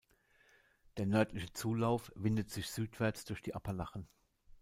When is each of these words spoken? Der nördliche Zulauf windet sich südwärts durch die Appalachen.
Der 0.97 1.05
nördliche 1.05 1.53
Zulauf 1.53 2.11
windet 2.15 2.49
sich 2.49 2.71
südwärts 2.71 3.23
durch 3.23 3.43
die 3.43 3.53
Appalachen. 3.53 4.07